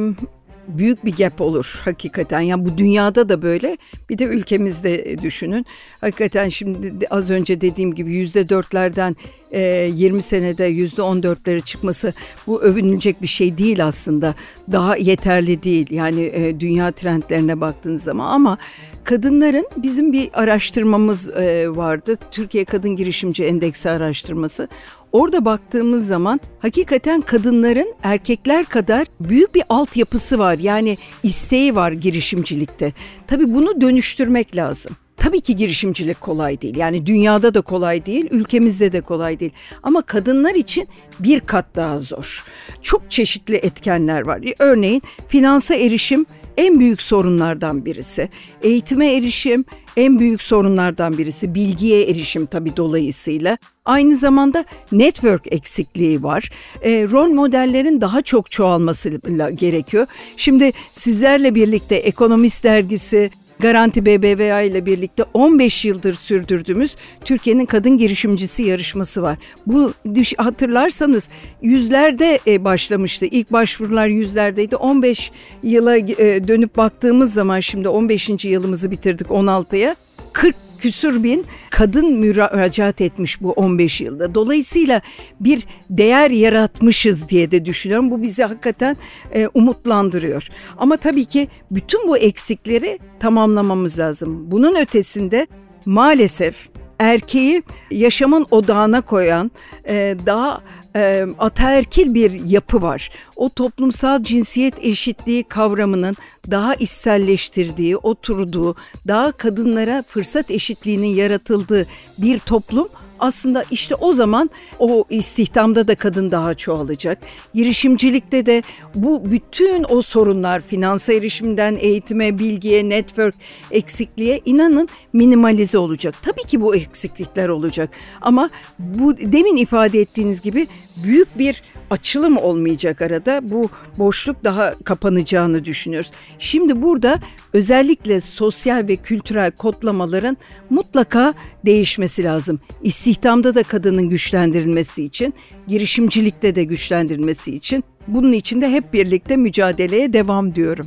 büyük 0.69 1.05
bir 1.05 1.17
gap 1.17 1.41
olur 1.41 1.81
hakikaten. 1.85 2.41
Yani 2.41 2.65
bu 2.65 2.79
dünyada 2.79 3.29
da 3.29 3.43
böyle 3.43 3.79
bir 4.11 4.19
de 4.19 4.25
ülkemizde 4.25 5.19
düşünün. 5.23 5.67
Hakikaten 6.01 6.49
şimdi 6.49 7.07
az 7.11 7.31
önce 7.31 7.61
dediğim 7.61 7.95
gibi 7.95 8.15
yüzde 8.15 8.49
dörtlerden 8.49 9.17
20 9.53 10.23
senede 10.23 10.65
yüzde 10.65 11.03
on 11.03 11.23
dörtlere 11.23 11.61
çıkması 11.61 12.13
bu 12.47 12.63
övünülecek 12.63 13.23
bir 13.23 13.27
şey 13.27 13.59
değil 13.59 13.85
aslında. 13.85 14.35
Daha 14.73 14.97
yeterli 14.97 15.63
değil 15.63 15.87
yani 15.91 16.57
dünya 16.61 16.93
trendlerine 16.93 17.61
baktığınız 17.61 18.03
zaman 18.03 18.31
ama 18.31 18.59
kadınların 19.05 19.69
bizim 19.77 20.13
bir 20.13 20.31
araştırmamız 20.33 21.29
vardı. 21.77 22.17
Türkiye 22.31 22.65
Kadın 22.65 22.97
Girişimci 22.97 23.45
Endeksi 23.45 23.91
araştırması. 23.91 24.69
Orada 25.13 25.45
baktığımız 25.45 26.07
zaman 26.07 26.41
hakikaten 26.59 27.21
kadınların 27.21 27.95
erkekler 28.03 28.65
kadar 28.65 29.07
büyük 29.21 29.55
bir 29.55 29.63
altyapısı 29.69 30.39
var. 30.39 30.59
Yani 30.59 30.99
isteği 31.23 31.75
var 31.75 31.93
girişimcilikte. 31.93 32.93
Tabii 33.27 33.55
bunu 33.55 33.81
dönüştürmek 33.81 34.57
lazım. 34.57 34.97
Tabii 35.23 35.41
ki 35.41 35.57
girişimcilik 35.57 36.21
kolay 36.21 36.61
değil. 36.61 36.77
Yani 36.77 37.07
dünyada 37.07 37.55
da 37.55 37.61
kolay 37.61 38.07
değil, 38.07 38.29
ülkemizde 38.31 38.93
de 38.93 39.01
kolay 39.01 39.41
değil. 39.41 39.53
Ama 39.83 40.03
kadınlar 40.03 40.55
için 40.55 40.89
bir 41.19 41.41
kat 41.41 41.67
daha 41.77 41.99
zor. 41.99 42.45
Çok 42.83 43.11
çeşitli 43.11 43.57
etkenler 43.57 44.27
var. 44.27 44.41
Örneğin 44.59 45.03
finansa 45.29 45.75
erişim 45.75 46.27
en 46.57 46.81
büyük 46.81 47.03
sorunlardan 47.03 47.85
birisi. 47.85 48.29
Eğitime 48.63 49.15
erişim 49.15 49.65
en 49.97 50.19
büyük 50.19 50.43
sorunlardan 50.43 51.19
birisi. 51.19 51.55
Bilgiye 51.55 52.11
erişim 52.11 52.47
tabii 52.47 52.77
dolayısıyla. 52.77 53.59
Aynı 53.85 54.17
zamanda 54.17 54.65
network 54.93 55.53
eksikliği 55.53 56.23
var. 56.23 56.51
E, 56.83 57.07
rol 57.11 57.29
modellerin 57.29 58.01
daha 58.01 58.23
çok 58.23 58.51
çoğalması 58.51 59.11
gerekiyor. 59.55 60.07
Şimdi 60.37 60.73
sizlerle 60.93 61.55
birlikte 61.55 61.95
Ekonomist 61.95 62.65
Dergisi, 62.65 63.31
Garanti 63.63 64.07
BBVA 64.07 64.61
ile 64.61 64.87
birlikte 64.87 65.25
15 65.35 65.85
yıldır 65.85 66.15
sürdürdüğümüz 66.15 66.97
Türkiye'nin 67.25 67.67
kadın 67.67 67.99
girişimcisi 67.99 68.63
yarışması 68.63 69.23
var. 69.23 69.39
Bu 69.67 69.93
hatırlarsanız 70.37 71.29
yüzlerde 71.63 72.39
e, 72.47 72.65
başlamıştı. 72.65 73.27
İlk 73.27 73.53
başvurular 73.53 74.07
yüzlerdeydi. 74.07 74.77
15 74.77 75.33
yıla 75.63 75.97
e, 75.97 76.49
dönüp 76.49 76.77
baktığımız 76.77 77.35
zaman 77.35 77.61
şimdi 77.61 77.89
15. 77.89 78.45
yılımızı 78.45 78.91
bitirdik 78.91 79.27
16'ya. 79.27 79.97
40 80.33 80.57
küsür 80.83 81.23
bin 81.23 81.45
kadın 81.71 82.13
müracaat 82.13 83.01
etmiş 83.01 83.43
bu 83.43 83.53
15 83.53 84.01
yılda. 84.01 84.35
Dolayısıyla 84.35 85.01
bir 85.41 85.67
değer 85.91 86.31
yaratmışız 86.31 87.29
diye 87.29 87.51
de 87.51 87.65
düşünüyorum. 87.65 88.11
Bu 88.11 88.23
bizi 88.23 88.43
hakikaten 88.43 88.97
e, 89.35 89.49
umutlandırıyor. 89.55 90.49
Ama 90.79 90.97
tabii 90.97 91.25
ki 91.25 91.49
bütün 91.71 92.09
bu 92.09 92.19
eksikleri 92.19 92.99
tamamlamamız 93.21 93.99
lazım. 93.99 94.51
Bunun 94.51 94.75
ötesinde 94.75 95.47
maalesef 95.87 96.69
erkeği 96.99 97.63
yaşamın 97.91 98.47
odağına 98.51 99.01
koyan 99.01 99.51
e, 99.89 100.17
daha 100.27 100.63
e, 100.97 101.27
ataerkil 101.39 102.15
bir 102.15 102.31
yapı 102.31 102.83
var. 102.83 103.11
O 103.37 103.49
toplumsal 103.49 104.23
cinsiyet 104.23 104.75
eşitliği 104.85 105.45
kavramının 105.45 106.17
daha 106.51 106.75
içselleştirdiği, 106.75 107.97
oturduğu, 107.97 108.77
daha 109.09 109.33
kadınlara 109.33 110.05
fırsat 110.07 110.51
eşitliğinin 110.51 111.15
yaratıldığı 111.15 111.87
bir 112.19 112.39
toplum 112.39 112.89
aslında 113.23 113.65
işte 113.71 113.95
o 113.95 114.13
zaman 114.13 114.51
o 114.79 115.05
istihdamda 115.11 115.89
da 115.89 115.95
kadın 115.95 116.31
daha 116.31 116.55
çoğalacak. 116.55 117.19
Girişimcilikte 117.55 118.47
de 118.47 118.63
bu 118.95 119.31
bütün 119.31 119.87
o 119.89 120.03
sorunlar 120.03 120.61
finansa 120.61 121.13
erişimden 121.13 121.77
eğitime, 121.81 122.39
bilgiye, 122.39 122.89
network 122.89 123.35
eksikliğe 123.71 124.41
inanın 124.45 124.89
minimalize 125.13 125.79
olacak. 125.79 126.15
Tabii 126.23 126.43
ki 126.43 126.61
bu 126.61 126.77
eksiklikler 126.77 127.49
olacak 127.49 127.91
ama 128.21 128.51
bu 128.79 129.17
demin 129.17 129.57
ifade 129.57 130.01
ettiğiniz 130.01 130.41
gibi 130.41 130.67
büyük 130.97 131.39
bir 131.39 131.63
açılım 131.93 132.37
olmayacak 132.37 133.03
arada. 133.03 133.41
Bu 133.51 133.71
boşluk 133.99 134.45
daha 134.45 134.75
kapanacağını 134.85 135.65
düşünüyoruz. 135.65 136.11
Şimdi 136.39 136.83
burada 136.83 137.21
özellikle 137.53 138.21
sosyal 138.21 138.89
ve 138.89 138.97
kültürel 138.97 139.51
kodlamaların 139.51 140.37
mutlaka 140.71 141.35
değişmesi 141.67 142.25
lazım. 142.25 142.61
İstihdamda 142.83 143.55
da 143.55 143.63
kadının 143.63 144.09
güçlendirilmesi 144.09 145.05
için, 145.05 145.35
girişimcilikte 145.69 146.55
de 146.55 146.65
güçlendirilmesi 146.65 147.55
için 147.55 147.85
bunun 148.09 148.33
için 148.33 148.61
de 148.61 148.71
hep 148.71 148.93
birlikte 148.93 149.37
mücadeleye 149.37 150.13
devam 150.13 150.55
diyorum. 150.55 150.87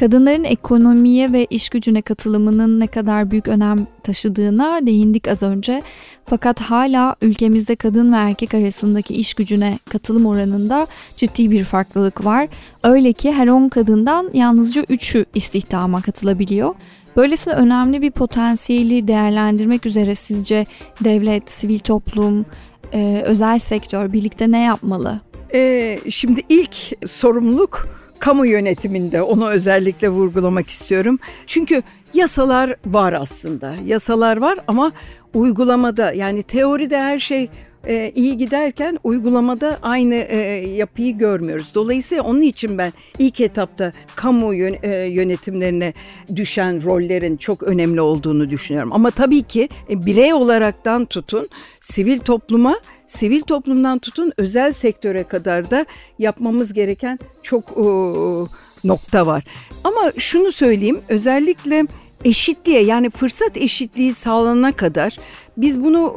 Kadınların 0.00 0.44
ekonomiye 0.44 1.32
ve 1.32 1.46
iş 1.50 1.68
gücüne 1.68 2.02
katılımının 2.02 2.80
ne 2.80 2.86
kadar 2.86 3.30
büyük 3.30 3.48
önem 3.48 3.86
taşıdığına 4.02 4.86
değindik 4.86 5.28
az 5.28 5.42
önce. 5.42 5.82
Fakat 6.26 6.60
hala 6.60 7.16
ülkemizde 7.22 7.76
kadın 7.76 8.12
ve 8.12 8.16
erkek 8.16 8.54
arasındaki 8.54 9.14
iş 9.14 9.34
gücüne 9.34 9.78
katılım 9.90 10.26
oranında 10.26 10.86
ciddi 11.16 11.50
bir 11.50 11.64
farklılık 11.64 12.24
var. 12.24 12.48
Öyle 12.82 13.12
ki 13.12 13.32
her 13.32 13.48
10 13.48 13.68
kadından 13.68 14.30
yalnızca 14.32 14.82
3'ü 14.82 15.24
istihdama 15.34 16.02
katılabiliyor. 16.02 16.74
Böylesine 17.16 17.54
önemli 17.54 18.02
bir 18.02 18.10
potansiyeli 18.10 19.08
değerlendirmek 19.08 19.86
üzere 19.86 20.14
sizce 20.14 20.64
devlet, 21.04 21.50
sivil 21.50 21.78
toplum, 21.78 22.46
e, 22.92 23.22
özel 23.24 23.58
sektör 23.58 24.12
birlikte 24.12 24.50
ne 24.50 24.62
yapmalı? 24.62 25.20
Ee, 25.54 26.00
şimdi 26.10 26.42
ilk 26.48 26.74
sorumluluk 27.10 27.99
kamu 28.20 28.46
yönetiminde 28.46 29.22
onu 29.22 29.50
özellikle 29.50 30.08
vurgulamak 30.08 30.68
istiyorum. 30.70 31.18
Çünkü 31.46 31.82
yasalar 32.14 32.76
var 32.86 33.12
aslında. 33.12 33.74
Yasalar 33.86 34.36
var 34.36 34.58
ama 34.66 34.92
uygulamada 35.34 36.12
yani 36.12 36.42
teoride 36.42 36.98
her 36.98 37.18
şey 37.18 37.48
e, 37.86 38.12
iyi 38.14 38.36
giderken 38.36 38.98
uygulamada 39.04 39.78
aynı 39.82 40.14
e, 40.14 40.36
yapıyı 40.76 41.18
görmüyoruz. 41.18 41.70
Dolayısıyla 41.74 42.24
onun 42.24 42.42
için 42.42 42.78
ben 42.78 42.92
ilk 43.18 43.40
etapta 43.40 43.92
kamu 44.16 44.54
yön, 44.54 44.76
e, 44.82 44.96
yönetimlerine 44.96 45.92
düşen 46.36 46.84
rollerin 46.84 47.36
çok 47.36 47.62
önemli 47.62 48.00
olduğunu 48.00 48.50
düşünüyorum. 48.50 48.92
Ama 48.92 49.10
tabii 49.10 49.42
ki 49.42 49.68
e, 49.90 50.06
birey 50.06 50.32
olaraktan 50.32 51.04
tutun 51.04 51.48
sivil 51.80 52.18
topluma 52.18 52.80
sivil 53.10 53.40
toplumdan 53.40 53.98
tutun 53.98 54.32
özel 54.36 54.72
sektöre 54.72 55.24
kadar 55.24 55.70
da 55.70 55.86
yapmamız 56.18 56.72
gereken 56.72 57.18
çok 57.42 57.64
e, 57.70 57.84
nokta 58.84 59.26
var. 59.26 59.44
Ama 59.84 60.12
şunu 60.18 60.52
söyleyeyim 60.52 61.00
özellikle 61.08 61.86
eşitliğe 62.24 62.82
yani 62.82 63.10
fırsat 63.10 63.56
eşitliği 63.56 64.14
sağlanana 64.14 64.72
kadar 64.72 65.16
biz 65.56 65.82
bunu 65.82 66.14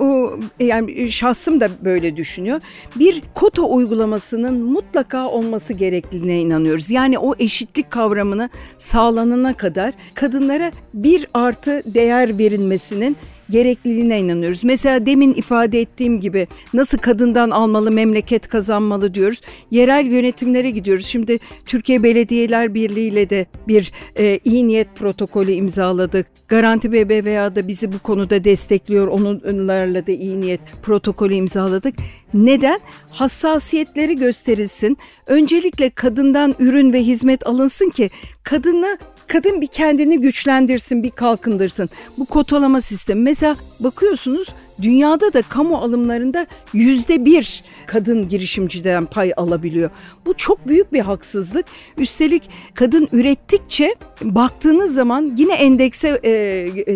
e, 0.59 0.65
yani 0.65 1.11
şahsım 1.11 1.61
da 1.61 1.69
böyle 1.83 2.17
düşünüyor. 2.17 2.61
Bir 2.95 3.21
kota 3.33 3.61
uygulamasının 3.61 4.63
mutlaka 4.63 5.27
olması 5.27 5.73
gerektiğine 5.73 6.39
inanıyoruz. 6.39 6.89
Yani 6.89 7.19
o 7.19 7.35
eşitlik 7.39 7.91
kavramını 7.91 8.49
sağlanana 8.77 9.53
kadar 9.57 9.93
kadınlara 10.13 10.71
bir 10.93 11.27
artı 11.33 11.83
değer 11.85 12.37
verilmesinin 12.37 13.17
gerekliliğine 13.49 14.19
inanıyoruz. 14.19 14.63
Mesela 14.63 15.05
demin 15.05 15.33
ifade 15.33 15.81
ettiğim 15.81 16.21
gibi 16.21 16.47
nasıl 16.73 16.97
kadından 16.97 17.49
almalı, 17.49 17.91
memleket 17.91 18.47
kazanmalı 18.47 19.13
diyoruz. 19.13 19.41
Yerel 19.71 20.05
yönetimlere 20.05 20.69
gidiyoruz. 20.69 21.05
Şimdi 21.05 21.39
Türkiye 21.65 22.03
Belediyeler 22.03 22.73
Birliği 22.73 23.07
ile 23.07 23.29
de 23.29 23.45
bir 23.67 23.91
e, 24.17 24.39
iyi 24.43 24.67
niyet 24.67 24.95
protokolü 24.95 25.51
imzaladık. 25.51 26.27
Garanti 26.47 26.91
BBVA 26.91 27.55
da 27.55 27.67
bizi 27.67 27.91
bu 27.91 27.99
konuda 27.99 28.43
destekliyor. 28.43 29.07
Onlarla 29.07 30.07
da 30.07 30.11
iyi 30.11 30.41
niyet 30.41 30.61
protokolü 30.83 31.33
imzaladık. 31.33 31.95
Neden? 32.33 32.79
Hassasiyetleri 33.09 34.15
gösterilsin. 34.15 34.97
Öncelikle 35.27 35.89
kadından 35.89 36.55
ürün 36.59 36.93
ve 36.93 37.03
hizmet 37.03 37.47
alınsın 37.47 37.89
ki 37.89 38.09
kadını 38.43 38.97
kadın 39.27 39.61
bir 39.61 39.67
kendini 39.67 40.21
güçlendirsin, 40.21 41.03
bir 41.03 41.11
kalkındırsın. 41.11 41.89
Bu 42.17 42.25
kotalama 42.25 42.81
sistemi. 42.81 43.21
Mesela 43.21 43.55
bakıyorsunuz 43.79 44.47
dünyada 44.81 45.33
da 45.33 45.41
kamu 45.41 45.77
alımlarında 45.77 46.47
yüzde 46.73 47.25
bir 47.25 47.63
kadın 47.85 48.29
girişimciden 48.29 49.05
pay 49.05 49.33
alabiliyor. 49.37 49.89
Bu 50.25 50.33
çok 50.33 50.67
büyük 50.67 50.93
bir 50.93 50.99
haksızlık. 50.99 51.65
Üstelik 51.97 52.49
kadın 52.73 53.09
ürettikçe 53.11 53.95
baktığınız 54.21 54.93
zaman 54.93 55.33
yine 55.37 55.53
endekse 55.53 56.19
e, 56.23 56.31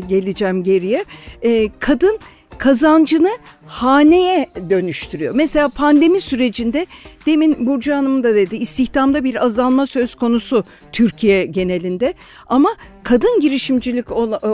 geleceğim 0.08 0.64
geriye. 0.64 1.06
E, 1.42 1.70
kadın 1.80 2.20
kazancını 2.58 3.30
haneye 3.66 4.50
dönüştürüyor. 4.70 5.36
Mesela 5.36 5.70
pandemi 5.70 6.22
sürecinde 6.22 6.88
demin 7.26 7.68
Burcu 7.68 7.94
Hanım 7.94 8.24
da 8.24 8.36
dedi 8.36 8.56
istihdamda 8.56 9.24
bir 9.24 9.46
azalma 9.46 9.86
söz 9.86 10.16
konusu 10.16 10.64
Türkiye 10.92 11.46
genelinde 11.46 12.14
ama 12.48 12.70
kadın 13.04 13.40
girişimcilik 13.40 14.12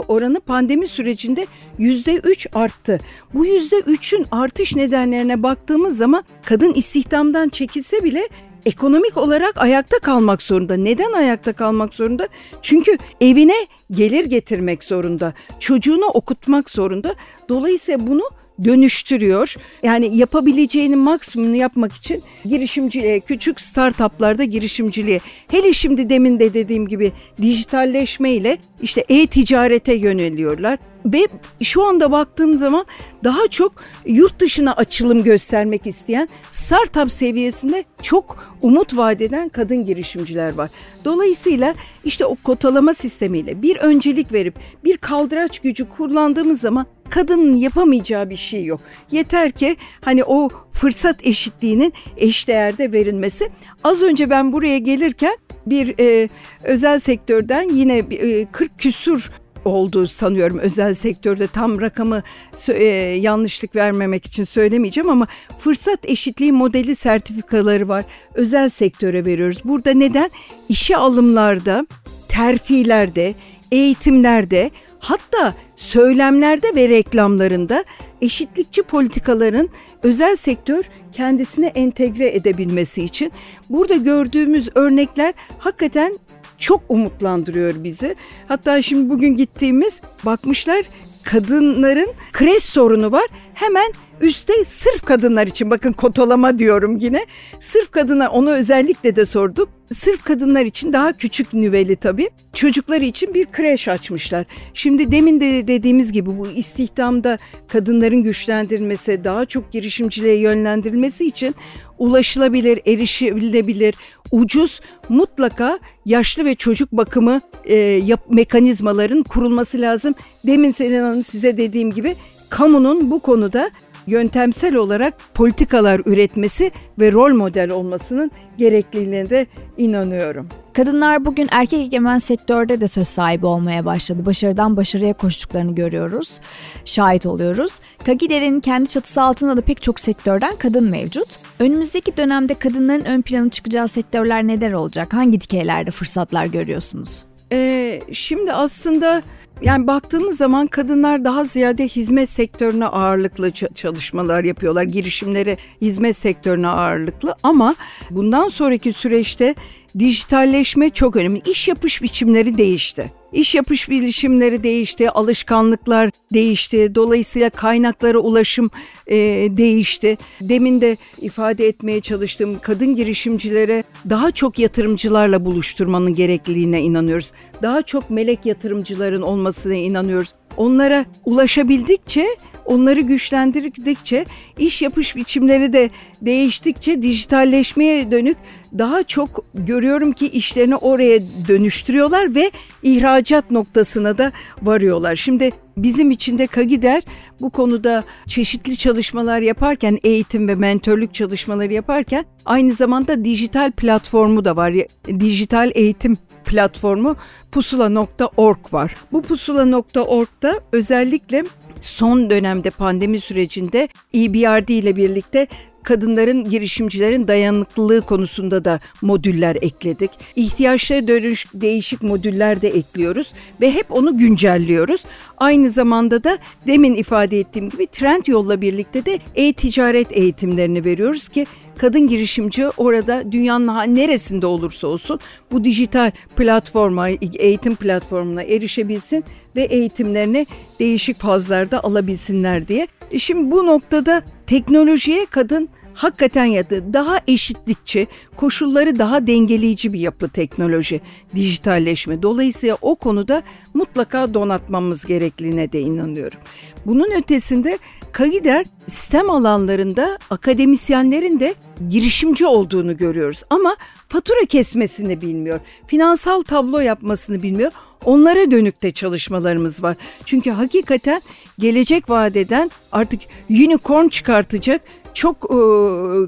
oranı 0.08 0.40
pandemi 0.40 0.88
sürecinde 0.88 1.46
yüzde 1.78 2.14
üç 2.14 2.46
arttı. 2.54 3.00
Bu 3.34 3.46
yüzde 3.46 3.80
üçün 3.86 4.26
artış 4.30 4.76
nedenlerine 4.76 5.42
baktığımız 5.42 5.96
zaman 5.96 6.24
kadın 6.44 6.72
istihdamdan 6.72 7.48
çekilse 7.48 8.04
bile 8.04 8.28
ekonomik 8.66 9.16
olarak 9.16 9.56
ayakta 9.56 9.98
kalmak 9.98 10.42
zorunda. 10.42 10.76
Neden 10.76 11.12
ayakta 11.12 11.52
kalmak 11.52 11.94
zorunda? 11.94 12.28
Çünkü 12.62 12.98
evine 13.20 13.66
gelir 13.90 14.24
getirmek 14.24 14.84
zorunda. 14.84 15.34
Çocuğunu 15.60 16.06
okutmak 16.06 16.70
zorunda. 16.70 17.14
Dolayısıyla 17.48 18.06
bunu 18.06 18.22
dönüştürüyor. 18.64 19.54
Yani 19.82 20.16
yapabileceğinin 20.16 20.98
maksimumunu 20.98 21.56
yapmak 21.56 21.92
için 21.92 22.22
girişimciliğe, 22.44 23.20
küçük 23.20 23.60
startuplarda 23.60 24.44
girişimciliğe, 24.44 25.20
hele 25.50 25.72
şimdi 25.72 26.10
demin 26.10 26.40
de 26.40 26.54
dediğim 26.54 26.88
gibi 26.88 27.12
dijitalleşme 27.42 28.32
ile 28.32 28.58
işte 28.82 29.04
e-ticarete 29.08 29.94
yöneliyorlar. 29.94 30.78
Ve 31.04 31.28
şu 31.62 31.84
anda 31.84 32.12
baktığım 32.12 32.58
zaman 32.58 32.86
daha 33.24 33.48
çok 33.48 33.72
yurt 34.06 34.40
dışına 34.40 34.72
açılım 34.72 35.24
göstermek 35.24 35.86
isteyen 35.86 36.28
startup 36.50 37.12
seviyesinde 37.12 37.84
çok 38.02 38.54
umut 38.62 38.96
vadeden 38.96 39.48
kadın 39.48 39.86
girişimciler 39.86 40.54
var. 40.54 40.70
Dolayısıyla 41.04 41.74
işte 42.04 42.26
o 42.26 42.36
kotalama 42.44 42.94
sistemiyle 42.94 43.62
bir 43.62 43.76
öncelik 43.76 44.32
verip 44.32 44.54
bir 44.84 44.96
kaldıraç 44.96 45.58
gücü 45.58 45.88
kullandığımız 45.88 46.60
zaman 46.60 46.86
kadının 47.10 47.56
yapamayacağı 47.56 48.30
bir 48.30 48.36
şey 48.36 48.64
yok. 48.64 48.80
Yeter 49.10 49.52
ki 49.52 49.76
hani 50.00 50.24
o 50.24 50.48
fırsat 50.70 51.26
eşitliğinin 51.26 51.92
eşdeğerde 52.16 52.92
verilmesi. 52.92 53.48
Az 53.84 54.02
önce 54.02 54.30
ben 54.30 54.52
buraya 54.52 54.78
gelirken 54.78 55.36
bir 55.66 55.94
e, 56.00 56.28
özel 56.62 56.98
sektörden 56.98 57.68
yine 57.68 57.98
e, 57.98 58.44
40 58.52 58.78
küsur 58.78 59.30
olduğu 59.64 60.06
sanıyorum 60.06 60.58
özel 60.58 60.94
sektörde 60.94 61.46
tam 61.46 61.80
rakamı 61.80 62.22
e, 62.68 62.84
yanlışlık 63.20 63.76
vermemek 63.76 64.26
için 64.26 64.44
söylemeyeceğim 64.44 65.10
ama 65.10 65.26
fırsat 65.58 65.98
eşitliği 66.02 66.52
modeli 66.52 66.94
sertifikaları 66.94 67.88
var. 67.88 68.04
Özel 68.34 68.68
sektöre 68.68 69.26
veriyoruz. 69.26 69.58
Burada 69.64 69.90
neden? 69.94 70.30
İşe 70.68 70.96
alımlarda, 70.96 71.86
terfilerde, 72.28 73.34
eğitimlerde 73.72 74.70
hatta 74.98 75.54
söylemlerde 75.76 76.74
ve 76.74 76.88
reklamlarında 76.88 77.84
eşitlikçi 78.22 78.82
politikaların 78.82 79.68
özel 80.02 80.36
sektör 80.36 80.84
kendisine 81.12 81.66
entegre 81.66 82.28
edebilmesi 82.28 83.04
için 83.04 83.32
burada 83.70 83.94
gördüğümüz 83.94 84.68
örnekler 84.74 85.34
hakikaten 85.58 86.18
çok 86.64 86.82
umutlandırıyor 86.88 87.84
bizi. 87.84 88.16
Hatta 88.48 88.82
şimdi 88.82 89.10
bugün 89.10 89.36
gittiğimiz 89.36 90.00
bakmışlar 90.26 90.84
kadınların 91.22 92.08
kreş 92.32 92.62
sorunu 92.62 93.12
var. 93.12 93.24
Hemen 93.54 93.92
üstte 94.20 94.64
sırf 94.64 95.02
kadınlar 95.04 95.46
için 95.46 95.70
bakın 95.70 95.92
kotolama 95.92 96.58
diyorum 96.58 96.96
yine. 97.00 97.26
Sırf 97.60 97.90
kadınlar 97.90 98.26
onu 98.26 98.50
özellikle 98.50 99.16
de 99.16 99.26
sorduk. 99.26 99.68
Sırf 99.92 100.24
kadınlar 100.24 100.64
için 100.64 100.92
daha 100.92 101.12
küçük 101.12 101.54
nüveli 101.54 101.96
tabii. 101.96 102.30
Çocukları 102.52 103.04
için 103.04 103.34
bir 103.34 103.46
kreş 103.46 103.88
açmışlar. 103.88 104.46
Şimdi 104.74 105.12
demin 105.12 105.40
de 105.40 105.68
dediğimiz 105.68 106.12
gibi 106.12 106.38
bu 106.38 106.46
istihdamda 106.48 107.38
kadınların 107.68 108.22
güçlendirilmesi, 108.22 109.24
daha 109.24 109.46
çok 109.46 109.72
girişimciliğe 109.72 110.38
yönlendirilmesi 110.38 111.26
için 111.26 111.54
ulaşılabilir, 111.98 112.80
erişilebilir, 112.86 113.94
ucuz 114.30 114.80
mutlaka 115.08 115.78
yaşlı 116.06 116.44
ve 116.44 116.54
çocuk 116.54 116.92
bakımı 116.92 117.40
e, 117.64 117.74
yap, 117.76 118.20
mekanizmaların 118.30 119.22
kurulması 119.22 119.80
lazım. 119.80 120.14
Demin 120.46 120.70
Selin 120.70 121.00
Hanım 121.00 121.22
size 121.22 121.56
dediğim 121.56 121.92
gibi 121.92 122.16
kamunun 122.50 123.10
bu 123.10 123.20
konuda 123.20 123.70
yöntemsel 124.06 124.74
olarak 124.74 125.14
politikalar 125.34 126.00
üretmesi 126.06 126.70
ve 127.00 127.12
rol 127.12 127.34
model 127.34 127.70
olmasının 127.70 128.30
gerekliliğine 128.58 129.30
de 129.30 129.46
inanıyorum. 129.76 130.48
Kadınlar 130.72 131.24
bugün 131.24 131.48
erkek 131.50 131.80
egemen 131.80 132.18
sektörde 132.18 132.80
de 132.80 132.86
söz 132.86 133.08
sahibi 133.08 133.46
olmaya 133.46 133.84
başladı. 133.84 134.26
Başarıdan 134.26 134.76
başarıya 134.76 135.12
koştuklarını 135.12 135.74
görüyoruz, 135.74 136.40
şahit 136.84 137.26
oluyoruz. 137.26 137.72
Kagider'in 138.06 138.60
kendi 138.60 138.88
çatısı 138.88 139.22
altında 139.22 139.56
da 139.56 139.60
pek 139.60 139.82
çok 139.82 140.00
sektörden 140.00 140.56
kadın 140.56 140.84
mevcut. 140.84 141.28
Önümüzdeki 141.58 142.16
dönemde 142.16 142.54
kadınların 142.54 143.04
ön 143.04 143.22
plana 143.22 143.50
çıkacağı 143.50 143.88
sektörler 143.88 144.46
neler 144.46 144.72
olacak? 144.72 145.14
Hangi 145.14 145.40
dikeylerde 145.40 145.90
fırsatlar 145.90 146.46
görüyorsunuz? 146.46 147.24
Ee, 147.52 148.00
şimdi 148.12 148.52
aslında 148.52 149.22
yani 149.62 149.86
baktığımız 149.86 150.36
zaman 150.36 150.66
kadınlar 150.66 151.24
daha 151.24 151.44
ziyade 151.44 151.88
hizmet 151.88 152.30
sektörüne 152.30 152.86
ağırlıklı 152.86 153.50
çalışmalar 153.50 154.44
yapıyorlar. 154.44 154.82
Girişimleri 154.82 155.58
hizmet 155.80 156.16
sektörüne 156.16 156.68
ağırlıklı 156.68 157.34
ama 157.42 157.74
bundan 158.10 158.48
sonraki 158.48 158.92
süreçte 158.92 159.54
dijitalleşme 159.98 160.90
çok 160.90 161.16
önemli. 161.16 161.42
İş 161.46 161.68
yapış 161.68 162.02
biçimleri 162.02 162.58
değişti. 162.58 163.12
İş 163.32 163.54
yapış 163.54 163.90
bilişimleri 163.90 164.62
değişti, 164.62 165.10
alışkanlıklar 165.10 166.10
değişti. 166.32 166.94
Dolayısıyla 166.94 167.50
kaynaklara 167.50 168.18
ulaşım 168.18 168.70
e, 169.06 169.16
değişti. 169.50 170.18
Demin 170.40 170.80
de 170.80 170.96
ifade 171.20 171.66
etmeye 171.66 172.00
çalıştığım 172.00 172.58
kadın 172.58 172.96
girişimcilere 172.96 173.84
daha 174.10 174.30
çok 174.30 174.58
yatırımcılarla 174.58 175.44
buluşturmanın 175.44 176.14
gerekliliğine 176.14 176.82
inanıyoruz. 176.82 177.32
Daha 177.62 177.82
çok 177.82 178.10
melek 178.10 178.46
yatırımcıların 178.46 179.22
olmasına 179.22 179.74
inanıyoruz. 179.74 180.34
Onlara 180.56 181.04
ulaşabildikçe 181.24 182.26
onları 182.66 183.00
güçlendirdikçe 183.00 184.24
iş 184.58 184.82
yapış 184.82 185.16
biçimleri 185.16 185.72
de 185.72 185.90
değiştikçe 186.22 187.02
dijitalleşmeye 187.02 188.10
dönük 188.10 188.36
daha 188.78 189.02
çok 189.02 189.44
görüyorum 189.54 190.12
ki 190.12 190.28
işlerini 190.28 190.76
oraya 190.76 191.20
dönüştürüyorlar 191.48 192.34
ve 192.34 192.50
ihracat 192.82 193.50
noktasına 193.50 194.18
da 194.18 194.32
varıyorlar. 194.62 195.16
Şimdi 195.16 195.50
bizim 195.76 196.10
için 196.10 196.38
de 196.38 196.46
Kagider 196.46 197.02
bu 197.40 197.50
konuda 197.50 198.04
çeşitli 198.28 198.76
çalışmalar 198.76 199.40
yaparken 199.40 199.98
eğitim 200.04 200.48
ve 200.48 200.54
mentörlük 200.54 201.14
çalışmaları 201.14 201.72
yaparken 201.72 202.24
aynı 202.44 202.72
zamanda 202.72 203.24
dijital 203.24 203.72
platformu 203.72 204.44
da 204.44 204.56
var. 204.56 204.74
Dijital 205.20 205.70
eğitim 205.74 206.16
platformu 206.44 207.16
pusula.org 207.52 208.58
var. 208.72 208.94
Bu 209.12 209.22
pusula.org'da 209.22 210.60
özellikle 210.72 211.44
son 211.80 212.30
dönemde 212.30 212.70
pandemi 212.70 213.20
sürecinde 213.20 213.88
EBRD 214.14 214.68
ile 214.68 214.96
birlikte 214.96 215.46
kadınların 215.84 216.44
girişimcilerin 216.44 217.28
dayanıklılığı 217.28 218.00
konusunda 218.00 218.64
da 218.64 218.80
modüller 219.02 219.56
ekledik. 219.62 220.10
İhtiyaçlara 220.36 221.08
dönüş 221.08 221.46
değişik 221.54 222.02
modüller 222.02 222.62
de 222.62 222.68
ekliyoruz 222.68 223.32
ve 223.60 223.70
hep 223.70 223.86
onu 223.90 224.18
güncelliyoruz. 224.18 225.04
Aynı 225.38 225.70
zamanda 225.70 226.24
da 226.24 226.38
demin 226.66 226.94
ifade 226.94 227.40
ettiğim 227.40 227.68
gibi 227.68 227.86
trend 227.86 228.26
yolla 228.26 228.60
birlikte 228.60 229.06
de 229.06 229.18
e-ticaret 229.34 230.16
eğitimlerini 230.16 230.84
veriyoruz 230.84 231.28
ki 231.28 231.46
kadın 231.78 232.08
girişimci 232.08 232.68
orada 232.68 233.32
dünyanın 233.32 233.94
neresinde 233.94 234.46
olursa 234.46 234.86
olsun 234.86 235.20
bu 235.52 235.64
dijital 235.64 236.10
platforma, 236.36 237.08
eğitim 237.08 237.76
platformuna 237.76 238.42
erişebilsin 238.42 239.24
ve 239.56 239.62
eğitimlerini 239.62 240.46
değişik 240.80 241.20
fazlarda 241.20 241.84
alabilsinler 241.84 242.68
diye. 242.68 242.88
E 243.12 243.18
şimdi 243.18 243.50
bu 243.50 243.66
noktada 243.66 244.22
teknolojiye 244.46 245.26
kadın 245.26 245.68
hakikaten 245.94 246.44
yadı 246.44 246.92
daha 246.92 247.20
eşitlikçi, 247.26 248.06
koşulları 248.36 248.98
daha 248.98 249.26
dengeleyici 249.26 249.92
bir 249.92 250.00
yapı 250.00 250.28
teknoloji, 250.28 251.00
dijitalleşme. 251.34 252.22
Dolayısıyla 252.22 252.78
o 252.82 252.94
konuda 252.94 253.42
mutlaka 253.74 254.34
donatmamız 254.34 255.04
gerektiğine 255.04 255.72
de 255.72 255.80
inanıyorum. 255.80 256.38
Bunun 256.86 257.10
ötesinde 257.18 257.78
Kagider 258.14 258.66
sistem 258.86 259.30
alanlarında 259.30 260.18
akademisyenlerin 260.30 261.40
de 261.40 261.54
girişimci 261.88 262.46
olduğunu 262.46 262.96
görüyoruz 262.96 263.42
ama 263.50 263.76
fatura 264.08 264.44
kesmesini 264.48 265.20
bilmiyor. 265.20 265.60
Finansal 265.86 266.42
tablo 266.42 266.78
yapmasını 266.80 267.42
bilmiyor. 267.42 267.72
Onlara 268.04 268.50
dönük 268.50 268.82
de 268.82 268.92
çalışmalarımız 268.92 269.82
var. 269.82 269.96
Çünkü 270.24 270.50
hakikaten 270.50 271.22
gelecek 271.58 272.10
vadeden 272.10 272.70
artık 272.92 273.20
unicorn 273.50 274.08
çıkartacak 274.08 274.80
çok 275.14 275.36
e, 275.36 275.58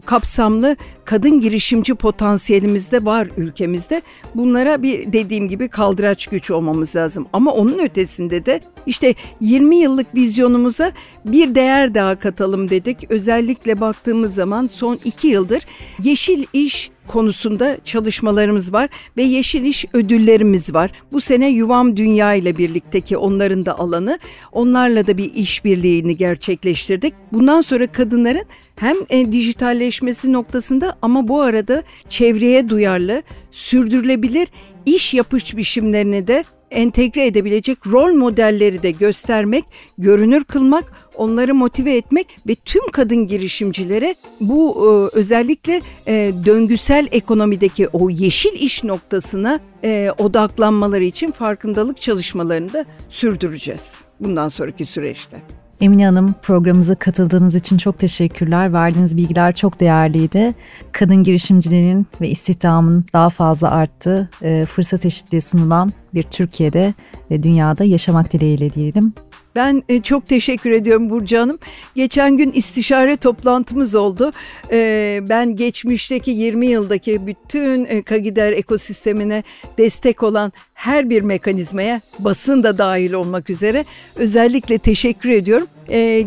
kapsamlı 0.06 0.76
kadın 1.04 1.40
girişimci 1.40 1.94
potansiyelimiz 1.94 2.92
de 2.92 3.04
var 3.04 3.28
ülkemizde. 3.36 4.02
Bunlara 4.34 4.82
bir 4.82 5.12
dediğim 5.12 5.48
gibi 5.48 5.68
kaldıraç 5.68 6.26
güç 6.26 6.50
olmamız 6.50 6.96
lazım. 6.96 7.26
Ama 7.32 7.52
onun 7.52 7.78
ötesinde 7.78 8.46
de 8.46 8.60
işte 8.86 9.14
20 9.40 9.76
yıllık 9.76 10.14
vizyonumuza 10.14 10.92
bir 11.24 11.54
değer 11.54 11.94
daha 11.94 12.18
katalım 12.18 12.70
dedik. 12.70 13.10
Özellikle 13.10 13.80
baktığımız 13.80 14.34
zaman 14.34 14.66
son 14.66 14.98
2 15.04 15.28
yıldır 15.28 15.62
yeşil 16.02 16.44
iş 16.52 16.90
konusunda 17.06 17.78
çalışmalarımız 17.84 18.72
var 18.72 18.88
ve 19.16 19.22
Yeşil 19.22 19.64
İş 19.64 19.84
ödüllerimiz 19.92 20.74
var. 20.74 20.90
Bu 21.12 21.20
sene 21.20 21.50
Yuvam 21.50 21.96
Dünya 21.96 22.34
ile 22.34 22.56
birlikteki 22.56 23.16
onların 23.16 23.66
da 23.66 23.78
alanı. 23.78 24.18
Onlarla 24.52 25.06
da 25.06 25.18
bir 25.18 25.34
işbirliğini 25.34 26.16
gerçekleştirdik. 26.16 27.14
Bundan 27.32 27.60
sonra 27.60 27.86
kadınların 27.86 28.44
hem 28.76 28.96
e, 29.10 29.32
dijitalleşmesi 29.32 30.32
noktasında 30.32 30.96
ama 31.02 31.28
bu 31.28 31.40
arada 31.40 31.82
çevreye 32.08 32.68
duyarlı, 32.68 33.22
sürdürülebilir 33.50 34.48
iş 34.86 35.14
yapış 35.14 35.56
biçimlerini 35.56 36.26
de 36.26 36.44
entegre 36.70 37.26
edebilecek 37.26 37.86
rol 37.86 38.14
modelleri 38.14 38.82
de 38.82 38.90
göstermek, 38.90 39.64
görünür 39.98 40.44
kılmak, 40.44 40.92
onları 41.14 41.54
motive 41.54 41.96
etmek 41.96 42.26
ve 42.48 42.54
tüm 42.54 42.90
kadın 42.90 43.26
girişimcilere 43.26 44.14
bu 44.40 44.76
e, 45.14 45.18
özellikle 45.18 45.82
e, 46.06 46.32
döngüsel 46.44 47.08
ekonomideki 47.10 47.88
o 47.88 48.10
yeşil 48.10 48.52
iş 48.52 48.84
noktasına 48.84 49.60
e, 49.84 50.10
odaklanmaları 50.18 51.04
için 51.04 51.30
farkındalık 51.30 52.00
çalışmalarını 52.00 52.72
da 52.72 52.84
sürdüreceğiz 53.08 53.92
bundan 54.20 54.48
sonraki 54.48 54.84
süreçte. 54.84 55.42
Emine 55.80 56.06
Hanım 56.06 56.34
programımıza 56.42 56.94
katıldığınız 56.94 57.54
için 57.54 57.76
çok 57.76 57.98
teşekkürler. 57.98 58.72
Verdiğiniz 58.72 59.16
bilgiler 59.16 59.54
çok 59.54 59.80
değerliydi. 59.80 60.54
Kadın 60.92 61.24
girişimcilerin 61.24 62.06
ve 62.20 62.28
istihdamın 62.28 63.04
daha 63.12 63.28
fazla 63.28 63.70
arttığı, 63.70 64.28
e, 64.42 64.64
fırsat 64.64 65.06
eşitliği 65.06 65.40
sunulan 65.40 65.90
bir 66.14 66.22
Türkiye'de 66.22 66.94
ve 67.30 67.42
dünyada 67.42 67.84
yaşamak 67.84 68.32
dileğiyle 68.32 68.72
diyelim. 68.72 69.12
Ben 69.56 69.82
e, 69.88 70.02
çok 70.02 70.26
teşekkür 70.26 70.70
ediyorum 70.70 71.10
Burcu 71.10 71.38
Hanım. 71.38 71.58
Geçen 71.94 72.36
gün 72.36 72.52
istişare 72.52 73.16
toplantımız 73.16 73.94
oldu. 73.94 74.32
E, 74.72 75.20
ben 75.28 75.56
geçmişteki 75.56 76.30
20 76.30 76.66
yıldaki 76.66 77.26
bütün 77.26 77.84
e, 77.84 78.02
Kagider 78.02 78.52
ekosistemine 78.52 79.42
destek 79.78 80.22
olan 80.22 80.52
her 80.74 81.10
bir 81.10 81.22
mekanizmaya 81.22 82.00
basın 82.18 82.62
da 82.62 82.78
dahil 82.78 83.12
olmak 83.12 83.50
üzere 83.50 83.84
özellikle 84.16 84.78
teşekkür 84.78 85.30
ediyorum. 85.30 85.68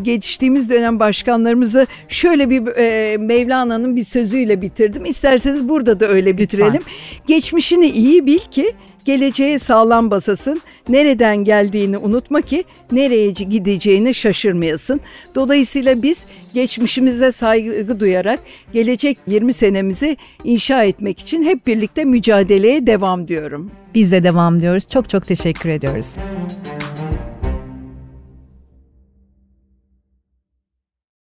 geçtiğimiz 0.04 0.70
dönem 0.70 1.00
başkanlarımızı 1.00 1.88
şöyle 2.08 2.50
bir 2.50 2.60
Mevlana'nın 3.18 3.96
bir 3.96 4.04
sözüyle 4.04 4.62
bitirdim. 4.62 5.06
İsterseniz 5.06 5.70
burada 5.70 6.00
da 6.00 6.08
öyle 6.08 6.38
bitirelim. 6.38 6.74
Lütfen. 6.74 6.94
Geçmişini 7.28 7.88
iyi 7.88 8.26
bil 8.26 8.39
ki 8.39 8.74
geleceğe 9.06 9.60
sağlam 9.60 10.12
basasın, 10.12 10.62
nereden 10.90 11.38
geldiğini 11.38 11.98
unutma 11.98 12.42
ki 12.42 12.64
nereye 12.92 13.32
gideceğini 13.32 14.14
şaşırmayasın. 14.14 15.02
Dolayısıyla 15.36 16.02
biz 16.02 16.26
geçmişimize 16.54 17.32
saygı 17.32 18.00
duyarak 18.00 18.40
gelecek 18.74 19.18
20 19.28 19.54
senemizi 19.54 20.18
inşa 20.44 20.84
etmek 20.84 21.20
için 21.20 21.44
hep 21.44 21.68
birlikte 21.68 22.06
mücadeleye 22.06 22.88
devam 22.88 23.28
diyorum. 23.28 23.72
Biz 23.96 24.12
de 24.12 24.24
devam 24.24 24.62
diyoruz. 24.62 24.88
Çok 24.88 25.10
çok 25.10 25.28
teşekkür 25.28 25.70
ediyoruz. 25.70 26.16